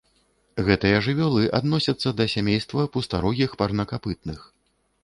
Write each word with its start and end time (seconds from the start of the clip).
Гэтыя 0.69 1.01
жывёлы 1.07 1.43
адносяцца 1.59 2.15
да 2.23 2.29
сямейства 2.35 2.87
пустарогіх 2.97 3.49
парнакапытных. 3.63 4.39